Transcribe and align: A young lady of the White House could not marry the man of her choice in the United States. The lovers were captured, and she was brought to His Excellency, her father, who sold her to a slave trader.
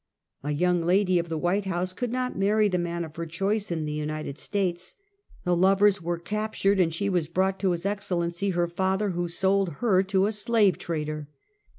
A 0.41 0.49
young 0.49 0.81
lady 0.81 1.19
of 1.19 1.29
the 1.29 1.37
White 1.37 1.65
House 1.65 1.93
could 1.93 2.11
not 2.11 2.35
marry 2.35 2.67
the 2.67 2.79
man 2.79 3.05
of 3.05 3.15
her 3.17 3.27
choice 3.27 3.69
in 3.69 3.85
the 3.85 3.91
United 3.93 4.39
States. 4.39 4.95
The 5.43 5.55
lovers 5.55 6.01
were 6.01 6.17
captured, 6.17 6.79
and 6.79 6.91
she 6.91 7.07
was 7.07 7.27
brought 7.27 7.59
to 7.59 7.69
His 7.69 7.85
Excellency, 7.85 8.49
her 8.49 8.67
father, 8.67 9.11
who 9.11 9.27
sold 9.27 9.73
her 9.73 10.01
to 10.01 10.25
a 10.25 10.31
slave 10.31 10.79
trader. 10.79 11.29